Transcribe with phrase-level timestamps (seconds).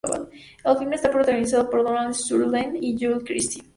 [0.71, 3.61] El film está protagonizado por Donald Sutherland y Julie Christie.